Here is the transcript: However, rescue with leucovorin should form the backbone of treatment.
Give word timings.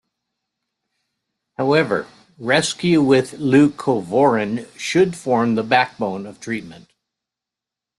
However, 1.59 2.07
rescue 2.39 3.03
with 3.03 3.33
leucovorin 3.33 4.67
should 4.75 5.15
form 5.15 5.53
the 5.53 5.61
backbone 5.61 6.25
of 6.25 6.39
treatment. 6.39 6.93